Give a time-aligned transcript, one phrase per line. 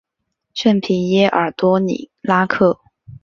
[0.55, 2.79] 圣皮耶尔多里拉克。